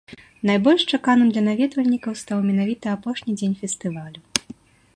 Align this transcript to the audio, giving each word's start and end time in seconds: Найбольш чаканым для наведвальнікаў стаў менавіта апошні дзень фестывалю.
Найбольш 0.49 0.81
чаканым 0.97 1.27
для 1.35 1.43
наведвальнікаў 1.49 2.13
стаў 2.21 2.39
менавіта 2.49 2.85
апошні 2.97 3.31
дзень 3.39 3.57
фестывалю. 3.61 4.19